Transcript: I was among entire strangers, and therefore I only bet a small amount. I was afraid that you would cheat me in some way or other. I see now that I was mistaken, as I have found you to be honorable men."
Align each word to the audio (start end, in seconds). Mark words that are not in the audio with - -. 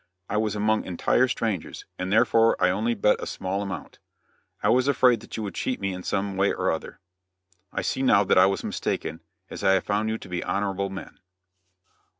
I 0.27 0.35
was 0.37 0.55
among 0.55 0.85
entire 0.85 1.27
strangers, 1.27 1.85
and 1.99 2.11
therefore 2.11 2.55
I 2.59 2.71
only 2.71 2.95
bet 2.95 3.21
a 3.21 3.27
small 3.27 3.61
amount. 3.61 3.99
I 4.63 4.69
was 4.69 4.87
afraid 4.87 5.19
that 5.19 5.37
you 5.37 5.43
would 5.43 5.53
cheat 5.53 5.79
me 5.79 5.93
in 5.93 6.01
some 6.01 6.35
way 6.35 6.51
or 6.51 6.71
other. 6.71 6.99
I 7.71 7.83
see 7.83 8.01
now 8.01 8.23
that 8.23 8.35
I 8.39 8.47
was 8.47 8.63
mistaken, 8.63 9.19
as 9.51 9.63
I 9.63 9.73
have 9.73 9.83
found 9.83 10.09
you 10.09 10.17
to 10.17 10.27
be 10.27 10.43
honorable 10.43 10.89
men." 10.89 11.19